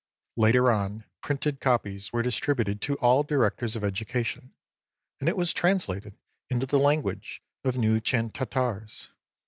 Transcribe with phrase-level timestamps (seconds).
[0.35, 4.51] Later on, printed copies were distributed to all directors of education,
[5.19, 6.15] and it was translated
[6.49, 9.11] into the language of the Nii chen Tartars.